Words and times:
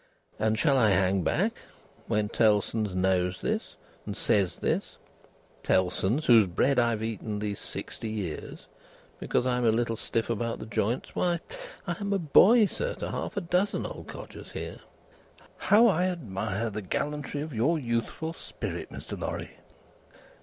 And 0.39 0.57
shall 0.57 0.79
I 0.79 0.89
hang 0.89 1.21
back, 1.21 1.53
when 2.07 2.27
Tellson's 2.27 2.95
knows 2.95 3.41
this 3.41 3.75
and 4.03 4.17
says 4.17 4.55
this 4.55 4.97
Tellson's, 5.61 6.25
whose 6.25 6.47
bread 6.47 6.79
I 6.79 6.89
have 6.89 7.03
eaten 7.03 7.37
these 7.37 7.59
sixty 7.59 8.09
years 8.09 8.65
because 9.19 9.45
I 9.45 9.57
am 9.57 9.63
a 9.63 9.69
little 9.71 9.95
stiff 9.95 10.27
about 10.27 10.57
the 10.57 10.65
joints? 10.65 11.13
Why, 11.15 11.39
I 11.85 11.97
am 11.99 12.13
a 12.13 12.17
boy, 12.17 12.65
sir, 12.65 12.95
to 12.95 13.11
half 13.11 13.37
a 13.37 13.41
dozen 13.41 13.85
old 13.85 14.07
codgers 14.07 14.53
here!" 14.53 14.79
"How 15.57 15.85
I 15.85 16.05
admire 16.05 16.71
the 16.71 16.81
gallantry 16.81 17.41
of 17.41 17.53
your 17.53 17.77
youthful 17.77 18.33
spirit, 18.33 18.89
Mr. 18.89 19.19
Lorry." 19.19 19.51